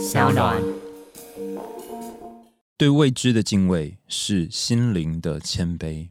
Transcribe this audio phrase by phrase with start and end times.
[0.00, 0.56] 小暖。
[2.78, 6.08] 对未知的敬畏是心灵的谦卑。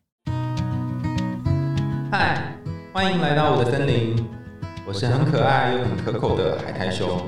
[2.11, 2.55] 嗨，
[2.93, 4.23] 欢迎来到我的森林，
[4.85, 7.27] 我是很可爱又很可口的海苔熊。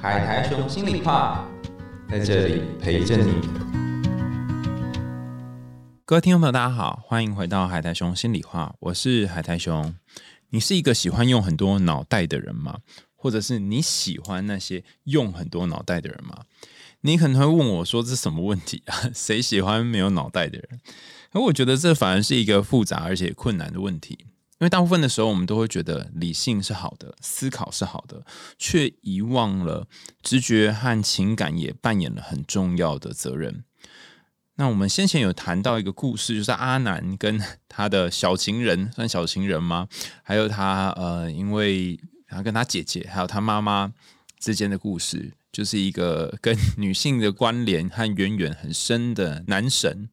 [0.00, 1.46] 海苔熊心里话，
[2.08, 3.34] 在这里陪着你。
[6.06, 9.94] 各位听众朋友，大家好，欢迎回到海苔熊心里话，我是海苔熊。
[10.48, 12.78] 你是一个喜欢用很多脑袋的人吗？
[13.26, 16.44] 或者是你喜欢那些用很多脑袋的人吗？
[17.00, 18.94] 你可能会问我说：“这是什么问题啊？
[19.12, 20.80] 谁喜欢没有脑袋的人？”
[21.34, 24.26] 而我觉得这反而是一个复杂而且困难的问题，因
[24.60, 28.24] 为大部分的时候我们都会觉得理性是好的，思考是好的，
[28.58, 29.88] 却遗忘了
[30.22, 33.64] 直觉和情感也扮演了很重要的责任。
[34.54, 39.88] 那我们先前有谈到一个故事，就是阿南跟他的小情人，算小情人吗？
[40.22, 41.98] 还有他呃，因为
[42.36, 43.92] 他跟他姐姐还有他妈妈
[44.38, 50.08] 之间的故事，就是一个跟女性的关联和渊源很深的男神。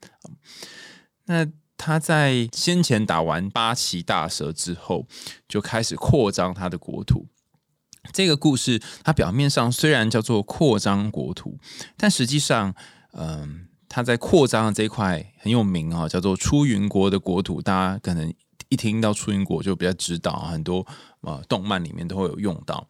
[1.26, 1.46] 那
[1.78, 5.06] 他在先前打完八岐大蛇之后，
[5.48, 7.28] 就开始扩张他的国土。
[8.12, 11.58] 这个故事，它表面上虽然叫做扩张国土，
[11.98, 12.74] 但实际上，
[13.14, 13.68] 嗯。
[13.96, 17.62] 他在扩张的这一块很有名啊，叫做出云国的国土。
[17.62, 18.34] 大家可能
[18.74, 20.86] 一听到出云国就比较知道，很多
[21.22, 22.90] 呃动漫里面都会有用到。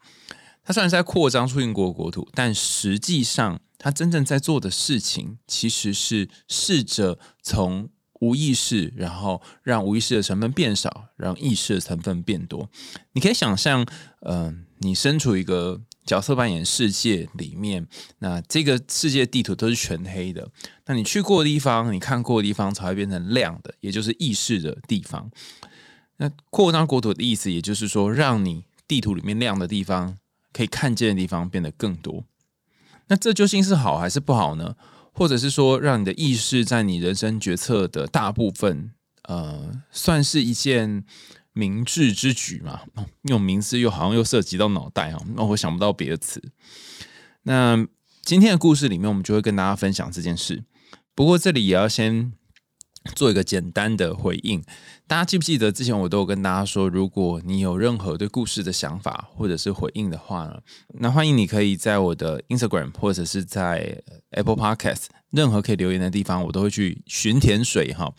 [0.64, 7.90] 他虽然是在扩张出云国国土，但实际上他真正在做的事情，其实是试着从
[8.22, 12.70] 无意识，然后让无意识的成分变少，让意识的成分变多。
[13.12, 13.86] 你可以想象，
[14.22, 15.82] 嗯，你身处一个。
[16.06, 17.88] 角色扮演世界里面，
[18.20, 20.46] 那这个世界地图都是全黑的。
[20.86, 25.32] 那你去过的地方，你看过的地方才会变成亮的，也就是意识的地方。
[26.18, 30.18] 那扩张国土的意思，也就是说，让你地图里面亮的地方，
[30.52, 32.24] 可以看见的地方变得更多。
[33.08, 34.76] 那这究竟是好还是不好呢？
[35.12, 38.92] 或者是说，让你的意识在你人生决策的大部分，
[39.24, 41.06] 呃，算是一件。
[41.56, 42.82] 明智之举嘛，
[43.30, 46.42] 用名字又好像又涉及到脑袋啊，那我想不到别的词。
[47.44, 47.86] 那
[48.24, 50.64] 今天的故事里面，我们就会跟大家分享这件事。
[51.14, 52.34] 不过这里也要先
[53.16, 54.64] 做一个简单的回应。
[55.06, 60.60] 大家记不记得之前我都有跟大家说，如果你有任何对故事的想法或者是回应的话呢，
[61.00, 68.14] 那欢迎你可以在我的 Instagram 或者是在 Apple Podcast 任何可以留言的地方，我都会去寻甜水哈。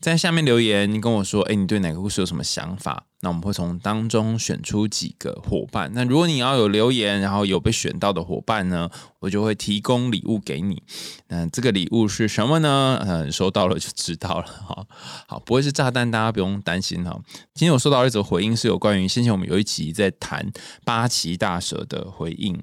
[0.00, 3.04] 在下面留言，你跟我说，哎，你对哪个故事有什么想法？
[3.20, 5.90] 那我们会从当中选出几个伙伴。
[5.92, 10.82] 那如果你要有留言，然后有被选到的伙伴呢，我就会提供礼物给你。
[11.28, 12.98] 那这个礼物是什么呢？
[13.06, 14.86] 嗯，收到了就知道了 哈。
[15.28, 17.20] 好，不会是炸弹，大家不用担心哈。
[17.52, 20.50] 今天我收到一则回应，是有关于先前我们有一集在谈
[20.82, 22.58] 八岐大蛇的回应，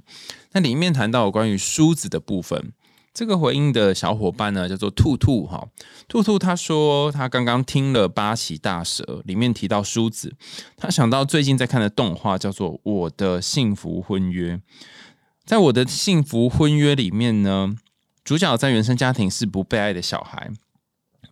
[0.54, 2.74] 那里面谈到有关于梳子的部分。
[3.18, 5.68] 这个回应的小伙伴呢，叫做兔兔哈。
[6.08, 10.36] 兔兔他说，他刚刚听了八岐大蛇里面提到梳子，
[10.76, 14.58] 他想到最近在看的动画叫做《我的幸福婚约》。
[15.44, 17.76] 在我的幸福婚约里面呢，
[18.24, 20.52] 主角在原生家庭是不被爱的小孩，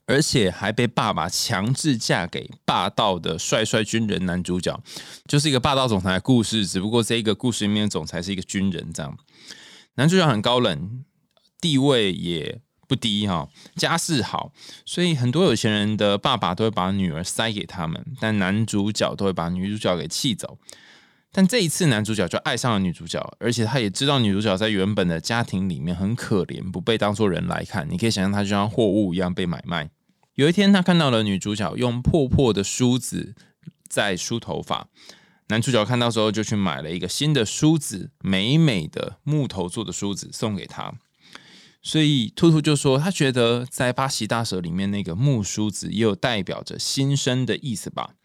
[0.07, 4.81] 而且还被爸爸强制嫁给霸道的帅帅军人男主角，
[5.27, 6.65] 就是一个霸道总裁的故事。
[6.65, 9.15] 只不过这一个故事里面的总裁是一个军人，这样
[9.97, 11.03] 男主角很高冷。
[11.65, 14.53] 地位也不低哈，家世好，
[14.85, 20.59] 所以很多有钱人的爸爸都会把女儿塞给他们，但男主角都会把女主角给气走。
[21.31, 27.89] 但这一次男主角就爱上了女主角，而且他也知道女主角在原本的家庭里面很可怜，不被当做人来看。
[27.89, 29.89] 你可以想象他就像货物一样被买卖。
[30.35, 33.33] 有一天，他看到了女主角用破破的梳子
[33.89, 34.87] 在梳头发，
[35.47, 40.93] 男主角看到之后就去买了一个新的梳子，美美的木头做的梳子送给她。
[41.87, 48.15] 所以兔兔就说，他觉得在巴西大蛇里面那个木梳子也有代表着新生的意思吧。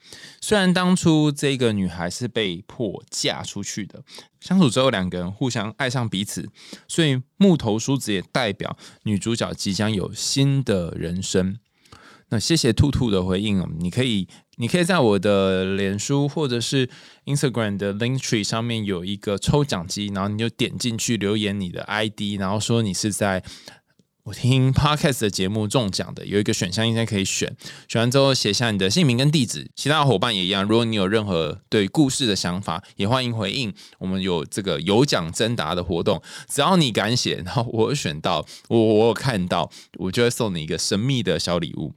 [0.40, 4.02] 虽然当初这个女孩是被迫嫁出去的，
[4.40, 6.48] 相处之后两个人互相爱上彼此，
[6.88, 11.58] 所以木头梳子也代表女主角即将有新的人生。
[12.30, 14.26] 那谢谢兔兔的回应哦，你可以，
[14.60, 16.88] 你可以在我的脸书或者是
[17.24, 23.42] Instagram 的 Link Tree 上面有一个抽奖机，然后你就点进去留言你的 ID，然后说你是在。
[24.24, 27.56] 我听 podcast 的节目中奖的有一个选项应该可以选，
[27.88, 29.70] 选完之后写下你的姓名跟地址。
[29.74, 33.72] 其他伙伴也一样，如果你有任何对故事的想法，也欢迎回应。
[33.98, 41.94] 我们有这个有奖征答的活动，只要你敢写，然后我选到，我我有看到，我就会送你一个神秘的小礼物。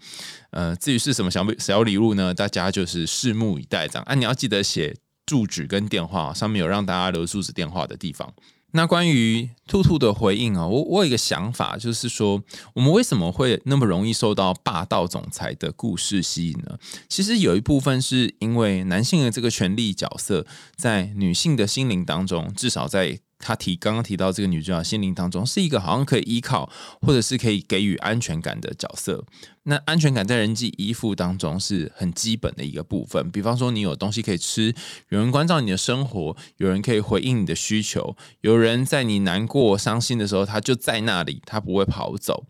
[0.54, 2.34] 呃，至于是什么小小礼物呢？
[2.34, 3.88] 大家就是拭目以待。
[3.88, 4.96] 这样啊，你要记得写
[5.26, 8.34] 住址跟电话，上面有让大家留住址电话的地方。
[8.72, 12.42] 那关于兔兔的回应啊，我我有一个想法，就是说，
[12.74, 16.78] 我们为什么会那么容易受到霸道总裁的故事吸引呢？
[17.10, 20.46] 其实有一部分是因为男性的这个权力角色，
[20.76, 23.20] 在女性的心灵当中，至少在。
[23.44, 29.26] 他提刚刚提到这个女主角心灵当中是一个好像可以依靠或者是可以给予安全感的角色。
[29.64, 33.30] 那安全感在人际依附当中是很基本的一个部分。
[33.32, 34.74] 比方说，你有东西可以吃，
[35.10, 42.46] 有人关照你的生活，有人可以回应你的需求，有人在你难过、伤心的时候，他就在那里，他不会跑走。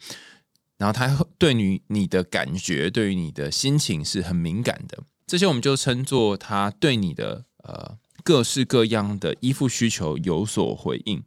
[0.77, 4.99] 然后他对你你的感觉，对于你的心情是很敏感的。
[5.27, 7.97] 这些我们就称作他对你的呃。
[8.23, 11.21] 各式各样的依附需求有所回应，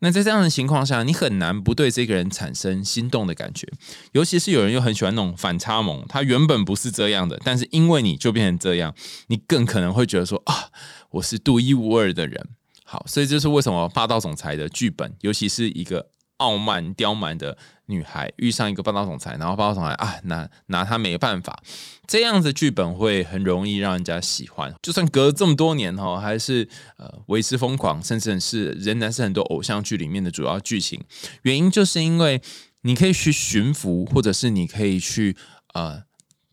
[0.00, 3.66] 那在这样的情况下，你很难不对这个人产生心动的感觉。
[4.12, 8.94] 尤其是有人又很喜欢那种反差萌，他原本不是这样的，但是因为你就变成这样，
[9.28, 10.70] 你更可能会觉得说啊，
[11.12, 12.48] 我是独一无二的人。
[12.84, 16.10] 好，所以这是为什么霸道总裁的剧本，尤其是一个。
[16.38, 21.62] 傲慢刁蛮的女孩遇上一个霸道总裁，然后霸道总裁啊拿拿她没办法，
[22.06, 24.74] 这样子剧本会很容易让人家喜欢。
[24.82, 31.02] 就算隔了这么多年哈，还是呃维持疯狂，甚至是仍然是很多偶像剧里面的主要剧情。
[31.42, 32.40] 原因就是因为
[32.82, 35.36] 你可以去驯服，或者是你可以去
[35.74, 36.04] 呃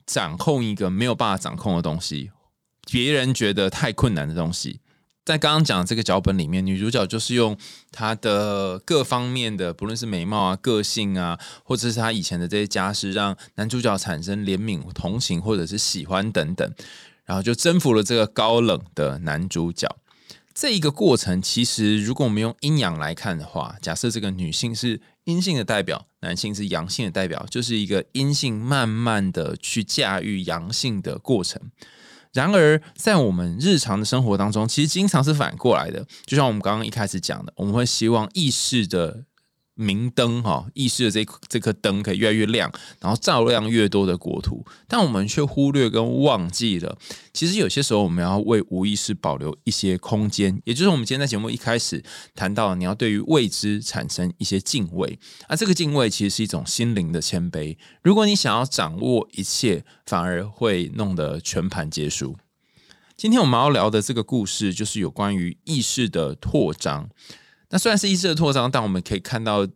[0.06, 2.32] 掌控一个没有办法掌控的东西，
[2.92, 4.82] 别人觉得太困难的东西。
[5.24, 7.56] 在刚刚讲这个脚本里面，女主角就是用
[7.92, 16.74] 她的各方面的，不论是美貌啊、个性啊，或者是她以前的这些家世，让男主角产生怜悯、同情或者是喜欢等等，
[17.26, 19.88] 然后就征服了这个高冷的男主角。
[20.54, 31.62] 这一个过程，其实如果我们用阴阳来看的话，假设这个女性是阴性的代表，男性是阳性的代表，就是一个阴性慢慢的去驾驭阳性的过程。
[32.34, 36.06] 然而，在我们日常的生活当中，其实经常是反过来的。
[36.26, 39.26] 就像我们刚刚一开始讲的，我们会希望意识的。
[39.76, 46.98] 明灯哈，意识的这这颗灯可以越来越亮，然后照亮越多的国土，但我们却忽略跟忘记了，
[47.34, 52.04] 其实有些时候我们要为无意识保留一些空间，也就是我们今天在节目一开始
[52.36, 57.78] 谈到，你要对于未知产生一些敬畏，而这个敬畏其实是一种心灵的谦卑。
[58.04, 62.38] 如果你想要掌握一切，反而会弄得全盘皆输。
[63.16, 67.10] 今天我们要聊的这个故事，就是有关于意识的扩张。
[67.72, 69.68] 那虽然是意识的扩张，但我们可以看到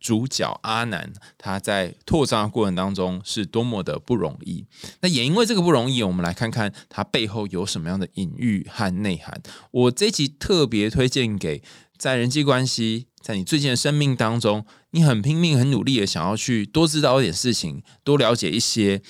[0.00, 4.66] 主角阿南他在扩张的过程当中是多么的不容易。
[5.00, 9.40] 那也因为这个不容易，我们来看看他背后有什么样的隐喻和内涵。
[9.70, 11.62] 我这集特别推荐给
[11.96, 19.02] 在人际关系，在你最近的生命当中，你很拼命、很努力的想要去多知道一点事情，多了解一些，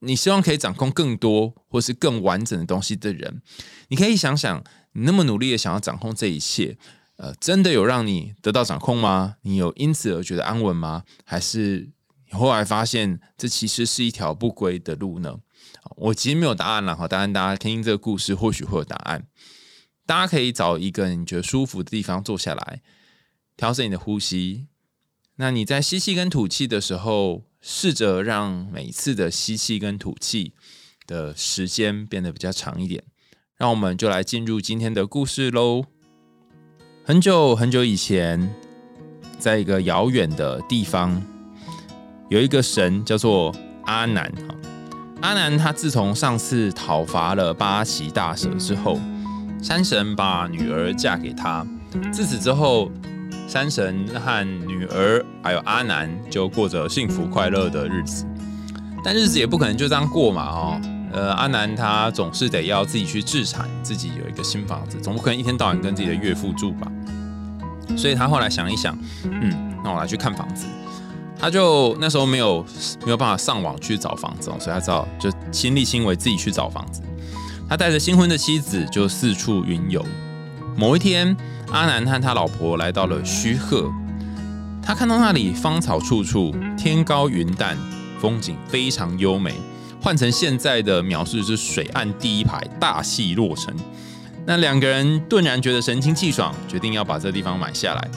[0.00, 3.42] 你希望可以掌控更多或是更完整的东西的人。
[3.88, 4.62] 你可以想想，
[4.92, 6.78] 你那么努力的想要掌控这一切。
[7.18, 9.36] 呃，真的有让你得到掌控吗？
[9.42, 11.02] 你有因此而觉得安稳吗？
[11.24, 11.90] 还是
[12.30, 15.40] 你后来发现这其实是一条不归的路呢？
[15.96, 19.26] 我其实没有答案了哈，当然大家听听这个故事或许会有答案。
[20.06, 22.82] 大家可以找一个你觉得舒服的地方坐下来，
[23.56, 24.68] 调整你的呼吸。
[25.36, 30.54] 那你在吸气跟吐气的时候，试着让每次的吸气跟吐气
[31.06, 33.02] 的时间变得比较长一点。
[33.56, 35.86] 让我们就来进入今天的故事喽。
[37.08, 38.54] 很久很久以前，
[39.38, 41.22] 在一个遥远的地方，
[42.28, 43.50] 有一个神叫做
[43.86, 44.30] 阿南。
[45.22, 49.00] 阿南他自从上次讨伐了八岐大蛇之后，
[49.62, 51.66] 山神把女儿嫁给他。
[52.12, 52.90] 自此之后，
[53.46, 58.26] 山神和女儿还有阿南就过着幸福快乐的日子。
[59.02, 60.80] 但日子也不可能就这样过嘛，哦。
[61.12, 66.90] 呃，阿南他总是得要自己去自产，自己有一个新房子，总不可能一天到晚跟自己的岳父住吧。
[67.96, 70.66] 所以他后来想一想，嗯，那我来去看房子。
[71.40, 72.64] 他就那时候没有
[73.04, 77.00] 没有办法上网去找房子，所以他只好就亲力亲为自己去找房子。
[77.68, 80.04] 他带着新婚的妻子就四处云游。
[80.76, 81.36] 某一天，
[81.70, 83.90] 阿南和他老婆来到了须贺，
[84.82, 87.76] 他看到那里芳草处处，天高云淡，
[88.20, 89.54] 风景非常优美。
[90.00, 93.74] 换成现在的描述是水岸第一排，大戏落成。
[94.46, 98.10] 那两个人顿然觉得神清气爽，决定要把这地方买下来。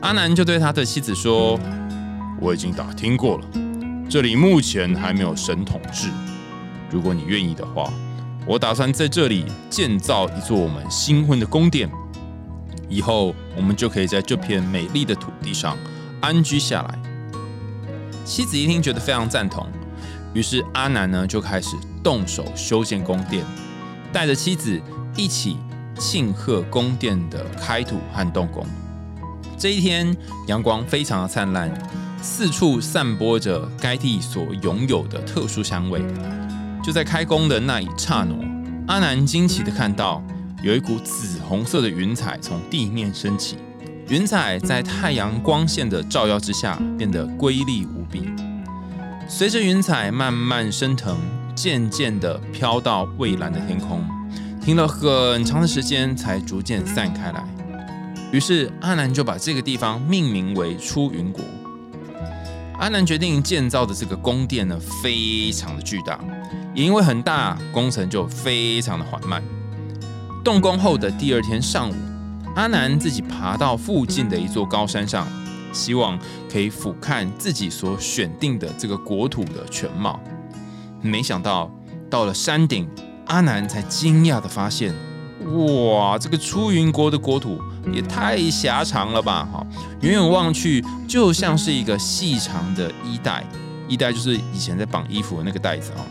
[0.00, 1.58] 阿南就对他的妻子说
[2.40, 3.46] ：“我已经打听过了，
[4.08, 6.08] 这里目前还没有神统治。
[6.90, 7.92] 如果你愿意的话，
[8.46, 11.88] 我打算在这里建造一座我们新婚的宫殿，
[12.88, 15.76] 以后我们就可以在这片美丽的土地上
[16.20, 16.98] 安居下来。”
[18.24, 19.68] 妻子一听，觉得非常赞同。
[20.34, 23.44] 于是阿南呢就开始动手修建宫殿，
[24.12, 24.78] 带着妻子
[25.16, 25.56] 一起
[25.96, 28.66] 庆贺宫殿的开土和动工。
[29.56, 30.14] 这一天，
[30.48, 31.72] 阳光非常的灿烂，
[32.20, 36.04] 四处散播着该地所拥有的特殊香味。
[36.82, 38.34] 就在开工的那一刹那，
[38.92, 40.20] 阿南惊奇的看到
[40.62, 43.56] 有一股紫红色的云彩从地面升起，
[44.08, 48.28] 云彩在太阳光线的照耀之下变得瑰丽无比。
[49.26, 51.16] 随着云彩慢慢升腾，
[51.54, 54.04] 渐渐的飘到蔚蓝的天空，
[54.62, 57.44] 停了很长的时间才逐渐散开来。
[58.30, 61.42] 于是阿南就把这个地方命名为出云国。
[62.78, 66.18] 阿南决定建造的这个宫殿呢，非常的巨大。
[66.74, 69.42] 也因为很大，工程就非常的缓慢。
[70.44, 71.94] 动工后的第二天上午，
[72.56, 75.26] 阿南自己爬到附近的一座高山上，
[75.74, 76.18] 希望
[76.50, 80.18] 可以俯瞰自己所选定的这个国土的全貌。
[81.02, 81.70] 没想到
[82.08, 82.88] 到了山顶，
[83.26, 84.94] 阿南才惊讶的发现，
[85.52, 87.58] 哇，这个出云国的国土
[87.92, 89.46] 也太狭长了吧！
[89.52, 89.66] 哈，
[90.00, 93.44] 远远望去就像是一个细长的衣带，
[93.88, 96.06] 衣带就是以前在绑衣服的那个带子啊。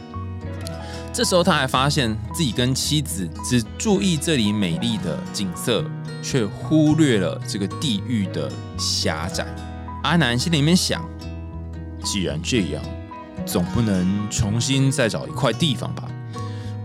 [1.11, 5.83] 这时候，他还发现自己跟妻子只注意这里美丽的景色，
[6.23, 9.45] 却忽略了这个地狱的狭窄。
[10.01, 11.03] 阿南心里面想：
[12.03, 12.81] 既然这样，
[13.45, 16.03] 总不能重新再找一块地方吧？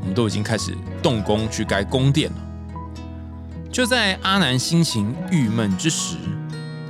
[0.00, 2.37] 我们都已经开始动工去盖宫殿了。
[3.71, 6.16] 就在阿南心情郁闷之时，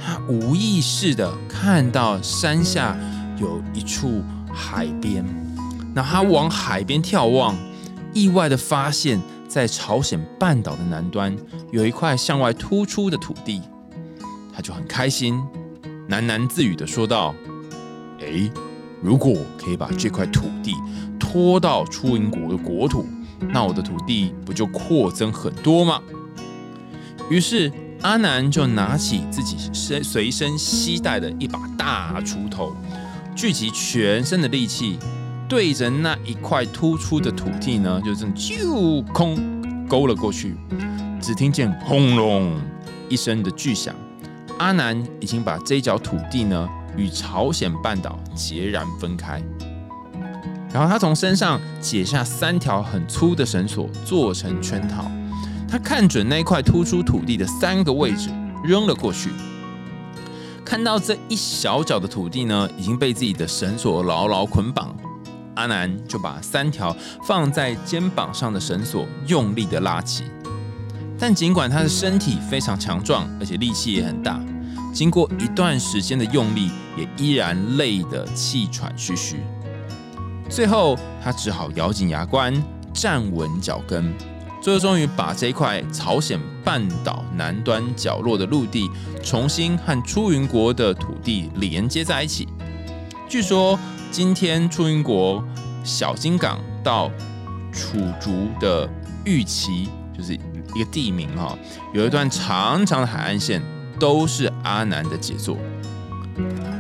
[0.01, 2.97] 他无意识的看到山下
[3.39, 5.25] 有一处海边。
[5.95, 7.57] 那他往海边眺望，
[8.13, 11.35] 意外的发现，在朝鲜半岛的南端
[11.73, 13.63] 有一块向外突出的土地，
[14.55, 15.43] 他就很开心，
[16.11, 17.35] 喃喃自语的说道
[18.21, 18.51] ：“哎，
[19.03, 20.75] 如果我可以把这块土地
[21.19, 23.07] 拖到出云国的国土，
[23.51, 26.03] 那我的土地不就扩增很多吗？”
[27.31, 32.77] 于是阿南就拿起自己身随身携带的一把大锄头，
[33.35, 34.99] 聚集全身的力气。
[35.49, 40.55] 对着那一块突出的土地呢，就这样就空勾了过去。
[41.21, 42.55] 只听见轰隆
[43.09, 43.95] 一声的巨响，
[44.59, 49.43] 阿南已经把这一角土地呢与朝鲜半岛截然分开。
[50.71, 55.11] 然后他从身上解下三条很粗的绳索，做成圈套。
[55.67, 58.29] 他看准那块突出土地的三个位置，
[58.63, 59.31] 扔了过去。
[60.65, 64.95] 看到这一小角的土地呢，已经被自己的绳索牢牢捆绑。
[65.59, 70.23] 阿南就把三条放在肩膀上的绳索用力的拉起，
[71.19, 74.41] 但尽管他的身体非常强壮，而且力气也很大，
[74.95, 79.41] 经过一段时间的用力，也依然累得气喘吁吁。
[80.49, 82.55] 最后，他只好咬紧牙关，
[82.95, 84.15] 站稳脚跟，
[84.63, 88.89] 最后终于把这块朝鲜半岛南端角落的陆地
[89.25, 92.47] 重新和出云国的土地连接在一起。
[93.29, 93.79] 据说。
[94.11, 95.45] 今天出云国
[95.85, 97.11] 小金港到
[97.71, 98.89] 楚竹的
[99.23, 100.33] 玉岐，就是
[100.75, 101.55] 一个地名哈，
[101.93, 103.63] 有一段长长的海岸线，
[104.01, 105.59] 都是阿南的杰作。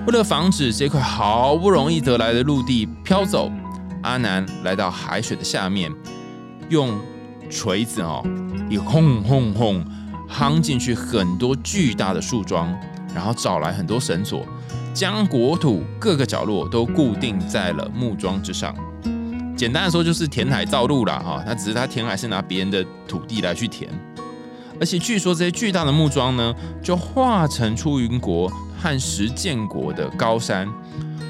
[0.06, 3.52] 为了防止这块好不容易得来的陆地飘走，
[4.02, 5.92] 阿南来到海水的下面，
[6.70, 6.98] 用
[7.50, 8.26] 锤子哦，
[8.70, 9.84] 一轰轰轰
[10.26, 12.74] 夯进去很多巨大的树桩，
[13.14, 14.46] 然后找来很多绳索。
[14.98, 18.74] 将国土各个角落都固定在了木桩之上。
[19.56, 21.40] 简单的说，就是填海造陆啦哈。
[21.46, 23.88] 那只是他填海是拿别人的土地来去填，
[24.80, 26.52] 而且据说这些巨大的木桩呢，
[26.82, 30.68] 就化成出云国和石建国的高山。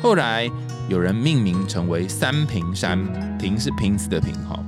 [0.01, 0.51] 后来
[0.89, 2.99] 有人命名成为三平山，
[3.39, 4.59] 平是平子的平哈。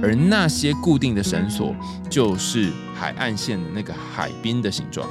[0.00, 1.74] 而那些固定的绳索，
[2.08, 5.04] 就是海岸线的那个海滨的形状。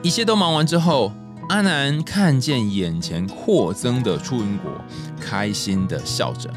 [0.00, 1.12] 一切都忙完之后。
[1.48, 4.70] 阿南看见眼前扩增的出云国，
[5.18, 6.50] 开心的笑着。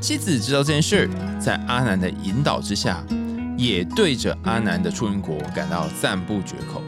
[0.00, 3.04] 妻子知道这件事，在阿南的引导之下，
[3.58, 6.82] 也对着阿南的出云国感到赞不绝口。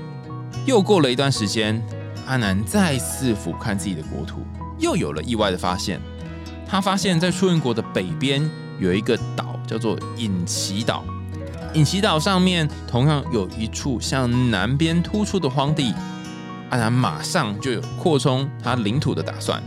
[0.64, 1.82] 又过了一段时间，
[2.26, 4.40] 阿南再次俯瞰自己的国土，
[4.78, 6.00] 又有了意外的发现。
[6.66, 8.50] 他发现，在出云国的北边
[8.80, 11.04] 有一个岛，叫做隐岐岛。
[11.74, 15.92] 隐岐岛上面同样有一处向南边突出的荒地。
[16.70, 19.62] 阿南马上就有扩充他领土的打算。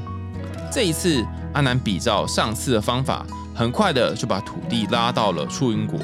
[0.71, 3.25] 这一次，阿南比照上次的方法，
[3.55, 5.99] 很快的就把土地拉到了出云国。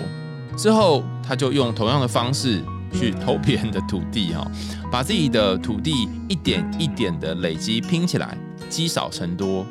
[0.57, 4.49] 之后，他就用同样的方式去偷别人的土地，哈，
[4.91, 8.37] 把自己的土地一点一点的累积拼起来，
[8.69, 9.65] 积少成多。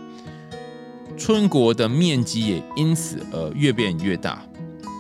[1.17, 4.43] 春国的面积也因此而越变越大。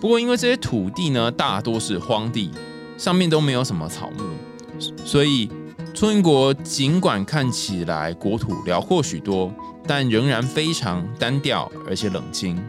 [0.01, 2.51] 不过，因为这些土地呢，大多是荒地，
[2.97, 4.25] 上面都没有什么草木。
[5.05, 5.49] 所以
[5.95, 9.55] 出英国尽管看起来国土辽阔许多，
[9.87, 12.61] 但仍然非常单调而且冷清。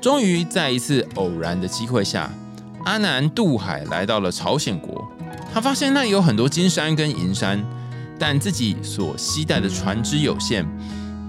[0.00, 2.28] 终于在一次偶然的机会下，
[2.84, 5.08] 阿南渡海来到了朝鲜国。
[5.54, 7.64] 他发现那里有很多金山跟银山，
[8.18, 10.66] 但自己所携带的船只有限，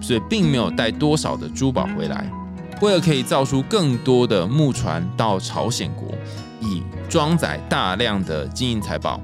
[0.01, 2.27] 所以并没有带多少的珠宝回来。
[2.81, 6.09] 为了可以造出更多的木船到朝鲜国，
[6.61, 9.21] 以装载大量的金银财宝，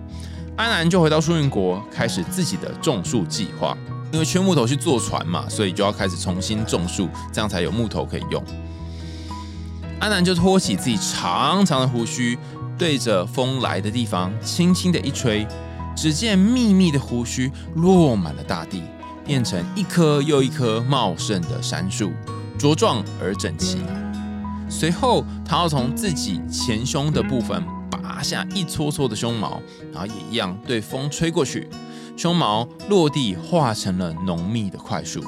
[0.55, 3.77] 阿南就回到出云国，开始自己的种树计划。
[4.11, 8.43] 因为缺木头去坐船嘛，所以就要开始重新种树，这样才有木头可以用。
[9.99, 12.37] 阿南就托起自己长长的胡须。
[12.75, 15.47] 对着风来的地方轻轻的一吹，
[15.95, 18.81] 只见密密的胡须落满了大地，
[19.23, 22.11] 变成一棵又一棵茂盛的杉树，
[22.57, 23.77] 茁壮而整齐。
[24.67, 27.63] 随后，他要从自己前胸的部分
[28.23, 29.61] 下一撮撮的胸毛，
[29.91, 31.69] 然后也一样对风吹过去，
[32.15, 35.23] 胸毛落地化成了浓密的块树。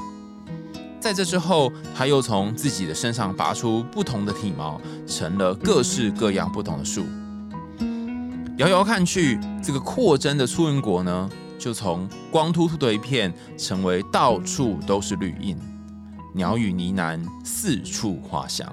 [0.99, 7.05] 在这之后，他又从自己的身上拔出不同的体毛，成了各式各样不同的树。
[8.57, 15.55] 遥遥看去，这个扩增的出云国呢，就从光秃秃的一片，成为到处都是绿荫，
[16.33, 18.67] 鸟语呢喃，四处花香。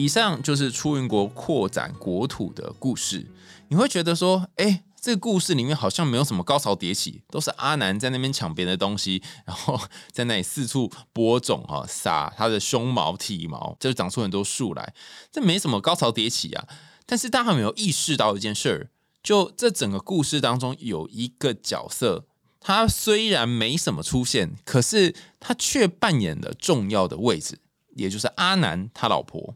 [0.00, 3.26] 以上就是出云国扩展国土的故事。
[3.68, 9.78] 你会觉得说，哎，这个故事里面好像没有什么高潮迭起，都是阿南在那边抢别人的东西， 然后
[10.10, 14.94] 在那里四处播种哈，撒他的胸毛体毛，就长出很多树来，
[15.30, 16.66] 这没什么高潮迭起啊。
[17.04, 18.88] 但是大家有没有意识到一件事儿？
[19.22, 22.24] 就这整个故事当中有一个角色，
[22.58, 27.58] 他虽然没什么出现，可是他却扮演了重要的位置，
[27.96, 29.54] 也就是阿南他老婆。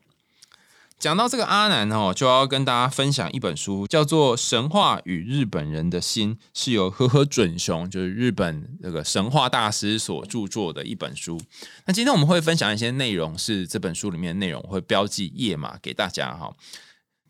[0.99, 11.39] 讲到这个阿南哦，就要跟大家分享一本书，叫做《神话与日本人的心》，是由呵呵准雄，就是日本那个神话大师所著作的一本书。
[11.85, 16.51] 那今天我们会分享一些内容，是这本书里面内容，会标记页码给大家哈。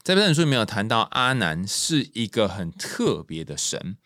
[0.04, 3.96] 在这本书里面有谈到阿南是一个很特别的神，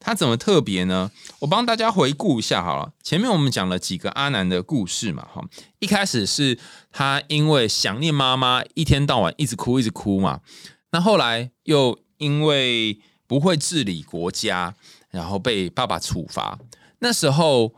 [0.00, 1.12] 他怎么特别呢？
[1.38, 2.92] 我帮大家回顾一下好了。
[3.04, 5.44] 前面我们讲了几个阿南的故事嘛，哈，
[5.78, 6.58] 一开始是
[6.90, 10.40] 他因为想念妈妈，一天到晚一直哭一直哭嘛。
[10.90, 14.74] 那后来又因为不会治理国家，
[15.10, 16.58] 然后被爸爸处罚。
[16.98, 17.72] 那时候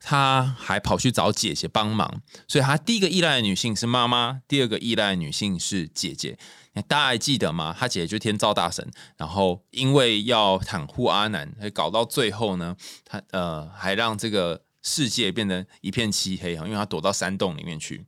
[0.00, 6.38] 他还跑去找姐姐帮忙，所以他第一个依赖的女性是妈妈，第二个依赖的女性是姐姐。
[6.82, 7.74] 大家还记得吗？
[7.78, 18.06] 他姐姐就天照大神，然后因为要袒护阿南，搞到最后呢，他呃还让这个世界变得一片漆黑哈，因为他躲到山洞里面去。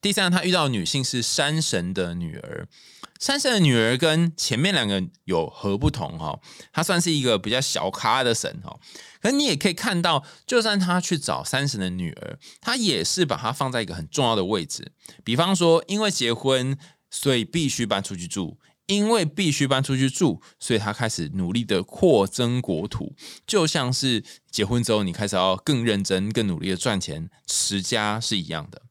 [0.00, 2.68] 第三，他遇到女性是山神的女儿，
[3.18, 6.38] 山神的女儿跟前面两个有何不同哈？
[6.72, 8.78] 她算是一个比较小咖的神哈，
[9.20, 14.92] 可你也可以看到，就算他去找山神的女儿，他也是把她放在一个很重要的位置，
[15.24, 16.78] 比方说因为结婚。
[17.10, 23.14] 所以必须搬出去住，因为必须搬出去住，所以他开始努力的扩增国土，
[23.46, 28.82] 就像是结婚之后你开始要更认真、更努力的赚钱持家是一样的。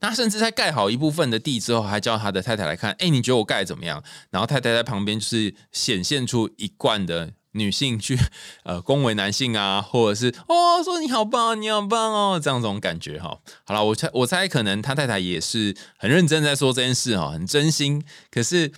[0.00, 4.04] 那甚至在盖好一部分的地之后，还叫他的太太来看，哎，你觉得我盖怎么样？
[4.30, 7.32] 然后太太在旁边就是显现出一贯的。
[7.52, 8.18] 女性去
[8.64, 13.38] 呃恭维男性啊，或者是哦说你好棒，你好棒哦，这样种感觉哈。
[13.64, 18.04] 好了，我猜我猜可能他太太也是很认真在说这件事哈，很真心。
[18.30, 18.68] 可是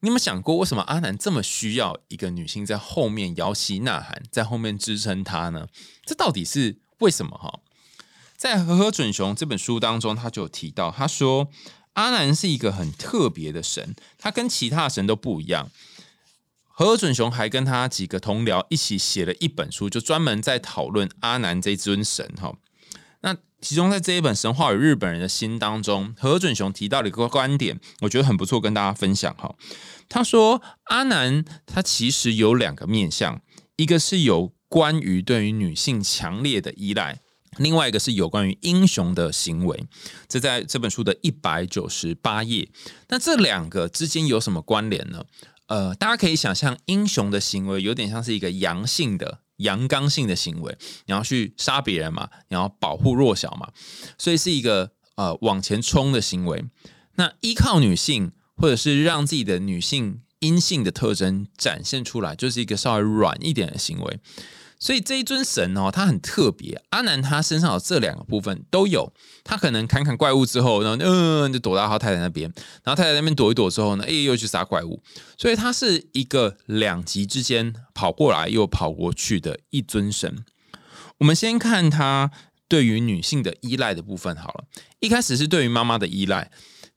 [0.00, 5.66] 你有没有想过，为什么阿南这么需要一个女性在后面摇旗呐喊，在后面支撑他呢？
[6.04, 7.60] 这到底是为什么哈？
[8.36, 11.48] 在《和和准雄》这本书当中，他就有提到，他说
[11.92, 15.70] 阿南是一个很特别的神，他跟其他神都不一样。
[16.80, 22.54] 何准雄还跟他几个同僚一起写了一本书，就专门在讨论阿南这尊神哈。
[23.20, 29.54] 那其中在这一本《神话与日本人的心》当中，何准雄提到了一个观点，我觉得很不错，跟大家分享哈。
[30.08, 33.42] 他说阿南他其实有两个面相，
[33.76, 37.20] 一个是有关于对于女性强烈的依赖，
[37.58, 39.84] 另外一个是有关于英雄的行为。
[40.26, 42.70] 这在这本书的一百九十八页。
[43.08, 45.26] 那这两个之间有什么关联呢？
[45.70, 53.68] 呃，大家可以想象，英雄的行为有点像是一个阳性的、阳刚性的行为，你要去杀别人嘛，你要保护弱小嘛，
[54.18, 56.64] 所以是一个呃往前冲的行为。
[57.14, 64.18] 那依靠女性，或者是让自己的女性阴性的特征展现出来，就是一个稍微软一点的行为。
[64.80, 66.82] 所以这一尊神哦，他很特别。
[66.88, 69.12] 阿南他身上有这两个部分都有，
[69.44, 72.50] 他可能砍砍怪物之后，然后嗯就躲到他太太那边，
[72.82, 75.02] 然后太太那边躲一躲之后呢，哎又去杀怪物。
[75.36, 80.44] 所以他是一个两极之间跑过来又跑过去的一尊神。
[81.18, 82.30] 我们先看他
[82.66, 84.64] 对于女性的依赖的部分好了，
[85.00, 86.50] 一开始是对于妈妈的依赖。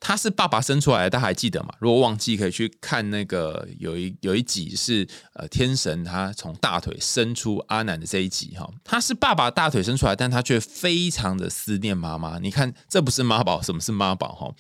[0.06, 1.74] 他是爸爸生出来的，大家还记得吗？
[1.80, 8.70] 如果忘记，可以去看那个有一有一集是呃天神他从大腿生出阿南的这一集哈。
[8.84, 12.38] 他是爸爸大腿生出来，但他却非常的思念妈妈。
[12.39, 14.54] 你看，这不是妈宝，什么是妈宝哈？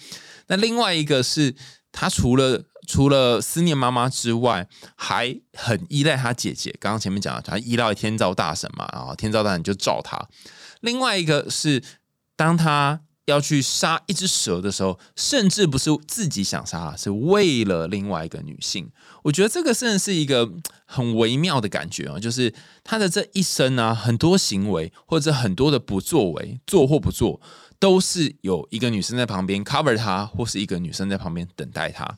[0.47, 1.53] 那另外一个是
[1.91, 6.73] 他除了除了思念妈妈之外，还很依赖他姐姐。
[6.79, 10.25] 刚刚前面讲了，他依赖天照大神嘛，然后天照大神就照他。
[10.79, 11.83] 另外一个是
[12.37, 13.01] 当他。
[13.25, 18.89] 要去杀一只蛇的时候，甚至不是自己想杀，是为了另外一个女性。
[19.23, 20.51] 我觉得这个真的是一个
[20.85, 27.39] 很微妙的感觉啊，就是他的这一生啊，很多行为或者很多的不作为，做或不做，
[27.79, 32.17] 都是有一个女生在旁边 cover 他，或是一个女生在旁边等待他。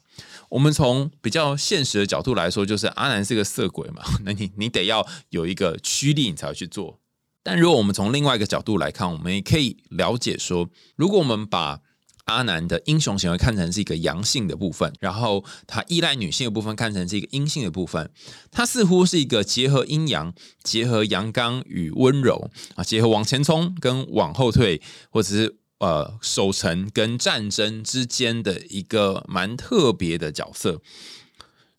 [0.50, 7.00] 我们从比较现实的角度来说，就是阿南是个色鬼嘛， 那你你得要有一个驱力，你才会去做。
[7.46, 11.80] 但如果我们从另外一个角度来看，我们也可以了解说，如果我们把
[12.24, 18.10] 阿南的英雄行为看成是一个阳性的部分，然后他依赖女性的部分看成是一个阴性的部分，
[18.50, 24.82] 他似乎是一个结合阴阳、结合阳刚与温柔啊，结合往前冲跟往后退，
[25.12, 30.82] 或者是呃守城跟战争之间的一个蛮特别的角色。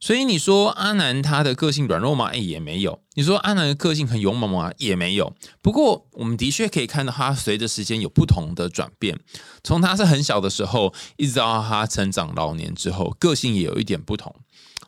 [0.06, 2.26] 所以你说阿南他的个性软弱吗？
[2.26, 3.00] 哎，也没有。
[3.14, 4.70] 你说阿南的个性很勇猛吗？
[4.78, 5.34] 也没有。
[5.60, 9.18] 不过我们的确可以看到他随着时间有不同的转变。
[9.64, 14.32] 从他是很小的时候，一直到他成长老年之后，个性也有一点不同。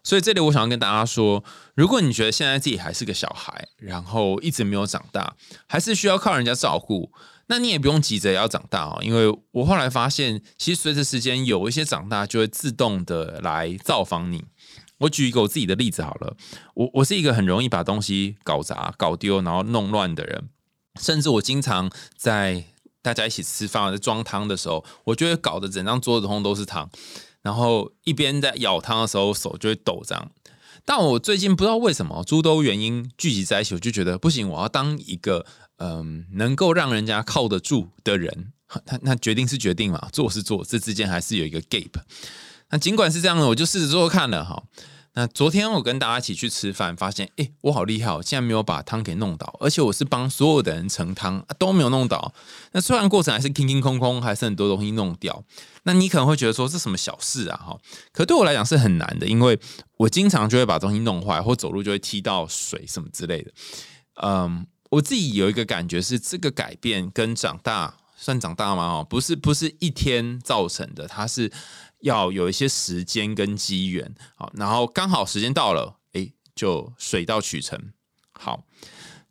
[0.04, 1.42] 所以这里我想要跟大家说，
[1.74, 5.34] 如果你觉得现在自己还是个小孩，然后一直没有长大，
[5.66, 7.10] 还是需要靠人家照顾，
[7.48, 9.00] 那你也不用急着要长大哦。
[9.02, 14.44] 因为我后来发现，其实随着时间，有一些长大就会自动的来造访你。
[14.98, 16.36] 我举一个我自己的例子好了，
[16.74, 20.48] 我我是一个很容易把东西搞砸、搞丢，然后弄乱的人，
[21.00, 22.64] 甚至我经常在
[23.00, 26.90] 大家一起吃饭在装汤的时候，我就会搞得整张桌子通都是汤，
[27.42, 30.30] 然后一边在舀汤的时候手就会抖这样。
[30.84, 35.44] 但我最近不知道为什么诸多原因聚集在一起，我就觉得不行，我要当一个
[35.76, 38.52] 嗯能够让人家靠得住的人。
[38.84, 41.92] 他那决定是决定嘛，做是做，这之间还是有一个 gap。
[42.70, 44.62] 那尽管是这样的，我就试着做看了哈。
[45.14, 52.32] 那昨天我跟大家一起去吃饭，发现哎，我好厉害，竟然没有把汤给弄倒，而且我是帮所有的人盛汤都没有弄倒。
[52.70, 55.42] 那虽然过程还是空空空空，还是很多东西弄掉。
[55.82, 57.76] 那你可能会觉得说这什么小事啊哈？
[58.12, 59.58] 可对我来讲是很难的，因为
[59.96, 63.50] 我经常就会把东西弄坏，或走路就会踢到水什么之类的。
[64.22, 68.84] 嗯，我自己有一个感觉是，这个改变跟长大算长大吗？
[68.84, 71.50] 哦，不是，不是一天造成的，它是。
[72.00, 77.92] 要有一些时间跟机缘，好，然后刚好时间到了，哎，就水到渠成。
[78.32, 78.64] 好，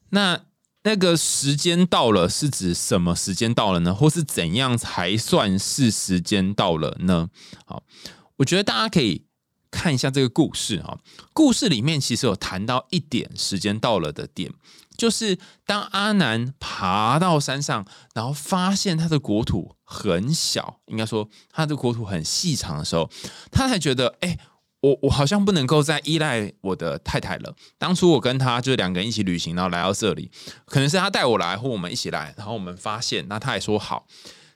[0.10, 0.41] 那
[0.84, 3.93] 那个时间到了是指什么时间到了呢？
[3.93, 7.30] 或是怎样才算是时间到了呢？
[7.65, 7.84] 好，
[8.38, 9.25] 我觉得大家可以
[9.71, 10.99] 看一下这个故事哈。
[11.34, 14.51] 故事里面其实有谈到一点时间到了的点。
[14.98, 23.10] 就是当阿南爬到山上，然后发现他的国土很小，应该说他的国土很细长的时候，
[23.52, 24.38] 他才觉得，哎，
[24.82, 27.56] 我我好像不能够再依赖我的太太了。
[27.78, 30.32] 当初我跟他就两个人一起旅行，然后来到这里，
[30.66, 34.08] 可能是他带我来，或我们一起来，然后我们发现，那他也说好，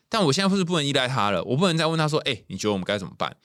[0.10, 3.38] 但我现在不是不能依赖他了，我不能再问他说，哎，你觉得我们该怎么办？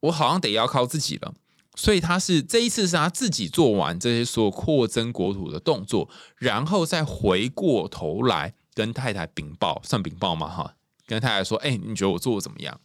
[0.00, 1.34] 我好像得要靠自己了。
[1.76, 6.08] 所以他是这一次是他自己做完这些所有扩增国土的动作，
[6.38, 10.48] 然后再回过头来跟太太禀报，算禀报吗？
[10.48, 10.74] 哈，
[11.06, 12.80] 跟太太说：“哎，你觉得我做的怎么样？”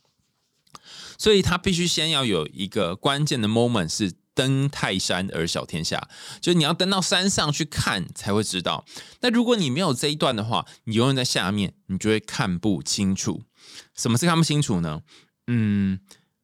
[1.18, 6.10] 所以他必须先要有一个关键的 moment，是登泰山而小天下，
[6.42, 8.86] 就是你要登到山上去看才会知道。
[9.22, 13.44] 那如果你没有这一段的话，你永远在下面，你就会看不清楚。
[13.96, 15.02] 什么是看不清楚呢？
[15.48, 16.00] 嗯，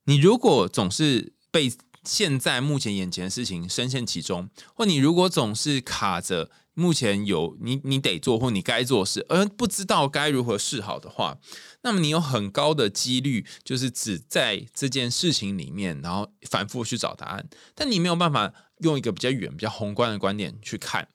[0.06, 1.72] 你如果总是被
[2.08, 11.38] 现在目前眼前的事情深陷其中，或你如果总是卡着目前有你你得做或你该做事，而不知道该如何是好的话，
[11.82, 21.10] 那么你有很高的几率就是只在这件事情里面，然后反复去找答案，但你没有办法用一个比较远、比较宏观的观点去看。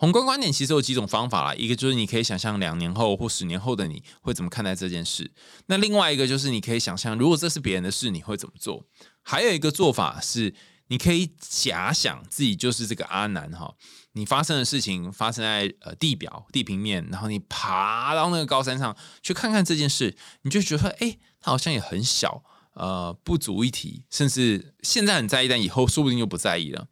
[0.00, 5.30] 宏观观点其实有几种方法啦，一个就是你可以想象两年后或十年后的你会怎么看待这件事，
[5.66, 8.84] 那另外一个就是你可以想象，如果这是别人的事，你会怎么做？
[9.30, 10.52] 还有一个做法是，
[10.88, 13.76] 你可以假想自己就是这个阿南哈，
[14.14, 22.42] 你发生的事情发生在呃地表地平面，然后你爬到那个高山上去看看这件事，你就觉得哎，它好像也很小，
[22.74, 26.88] 呃，不足一提，甚至现在很在意，但以后说不定就不在意了。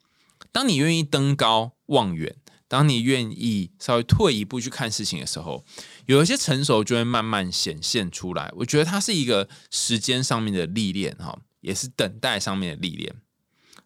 [0.52, 2.36] 当你愿意登高望远，
[2.68, 5.64] 当你愿意稍微退一步去看事情的时候，
[6.06, 8.48] 有一些成熟就会慢慢显现出来。
[8.58, 13.14] 我觉得它是一个时间上面的历练，哈，也是等待上面的历练。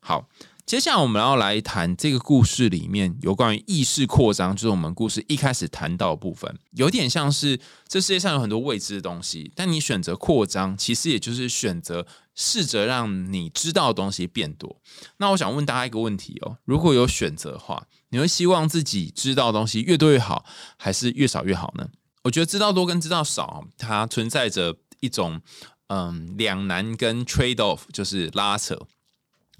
[0.00, 0.28] 好。
[0.64, 7.58] 接下来我们要来谈这个故事里面有关于意识扩张，就是我们故事一开始谈到的部分，有点像是
[7.88, 12.06] 这世界上有很多未知的东西，但你选择扩张，其实也就是选择
[12.36, 14.80] 试着让你知道的东西变多。
[15.16, 20.44] 那我想问大家一个问题哦，如果有选择的话，你会希望自己知道的东西越多越好，
[20.78, 21.88] 还是越少越好呢？
[22.22, 25.42] 我觉得知道多跟知道少，它存在着一种
[25.92, 28.78] 嗯两难跟 trade off，就是拉扯。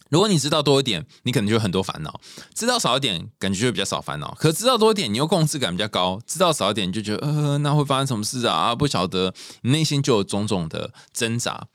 [0.09, 2.11] 如果你知道多一点，你可能就有很多烦恼；
[2.55, 4.35] 知道少一点，感觉就比较少烦恼。
[4.39, 8.75] 可知道多一点，你又共识感比较高；知道少一点，就觉得呃，那会发生什么事啊啊？
[8.75, 11.67] 不晓得，你内心就有种种的挣扎。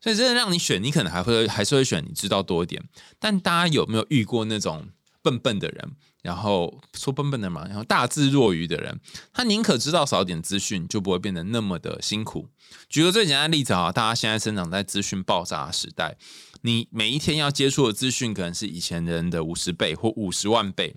[0.00, 2.82] 所以真的让你选，你可能还会还是会选你知道多一点。
[3.18, 4.88] 但大家有没有遇过那种
[5.22, 5.92] 笨笨的人？
[6.26, 8.98] 然后说笨笨的嘛，然后大智若愚的人，
[9.32, 12.48] 他宁可知道少点资讯，就不会变得那么的辛苦。
[12.88, 16.16] 举个最简单的例子啊，大家现在生长在资讯爆炸的时代。
[16.62, 20.96] 你每一天要接触的资讯可能是以前人的五十倍或五十万倍。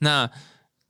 [0.00, 0.30] 那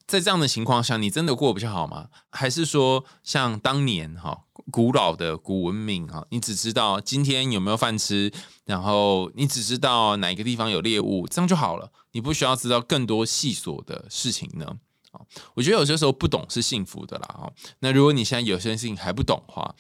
[0.07, 2.09] 在这样的情况下，你真的过得比较好吗？
[2.31, 8.33] 还是说像当年哈古老的古文明哈，你只知道今天有没有饭吃，
[8.65, 11.91] 然后你只知道哪一个地方有猎物，这样就好了？
[12.13, 14.77] 你不需要知道更多细琐的事情呢？
[15.11, 15.21] 啊，
[15.55, 17.27] 我觉得有些时候不懂是幸福的啦。
[17.27, 19.75] 哈，那如果你现在有些事情还不懂的话，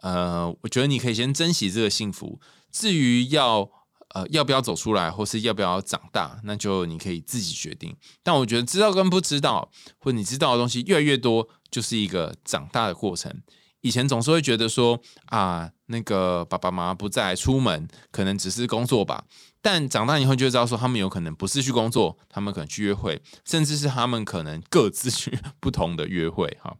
[0.00, 2.40] 呃，我觉得你可以先珍惜这个幸福。
[2.70, 3.68] 至于要
[4.14, 7.94] 呃，要不要走出来，或是要不要长大，那就你可以自己决定。
[8.22, 13.42] 但我觉得知道跟不知道，或你知道的东西越来越多，就是一个长大的过程。
[13.82, 19.24] 以前总是会觉得说啊，那个爸爸妈妈不在，出门可能只是工作吧。
[19.60, 26.56] 但长大以后就知道说，他们有可能不是去工作，他们可能去约会，甚至是他们可能各自去不同的约会。
[26.62, 26.78] 哈，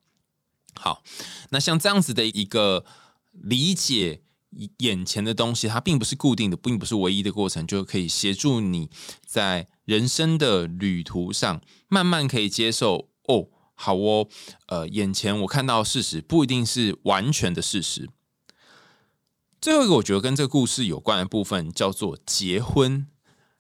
[0.75, 1.03] 好，
[1.51, 2.87] 那像这样子的一个
[3.33, 4.23] 理解。
[4.79, 8.89] 眼前的东西，它并不是固定的，并不是唯一的过程，就可以协助你
[9.27, 13.11] 在人生的旅途上，慢慢可以接受。
[13.25, 14.27] 哦，好哦，
[14.69, 18.09] 呃，眼前我看到事实不一定是完全的事实。
[19.61, 23.07] 最后一个，我觉得跟这个故事有关的部分叫做结婚。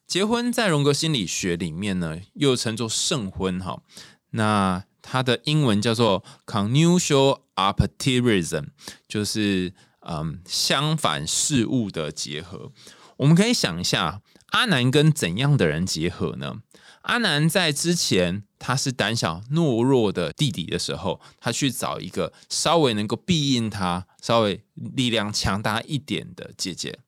[0.06, 3.58] 结婚在荣格心理学里面呢，又称作圣婚。
[3.60, 3.82] 哈，
[4.30, 8.68] 那它的英文叫做 conjugal optimism，
[9.06, 9.74] 就是。
[10.10, 12.72] 嗯，相反事物的结合，
[13.18, 16.62] 我们可以想一下，阿南跟怎样的人结合呢？
[17.02, 26.98] 阿南在之前他是胆小懦弱的弟弟的时候，他去找一个稍微能够庇应他、稍微力量强大一点的姐姐。